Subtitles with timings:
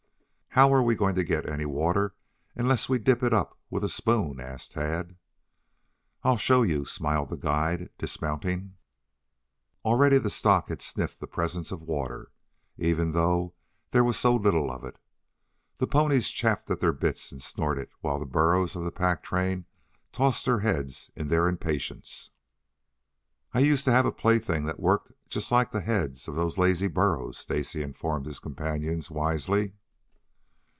[0.55, 2.13] "How are we going to get any water
[2.57, 5.15] unless we dip it up with a spoon?" asked Tad.
[6.23, 8.75] "I'll show you," smiled the guide, dismounting.
[9.85, 12.33] Already the stock had sniffed the presence of water,
[12.77, 13.53] even though
[13.91, 14.99] there was so little of it.
[15.77, 19.67] The ponies chafed at their bits and snorted, while the burros of the pack train
[20.11, 22.29] tossed their heads in their impatience.
[23.53, 26.87] "I used to have a plaything that worked just like the heads of those lazy
[26.89, 29.75] burros," Stacy informed his companions wisely.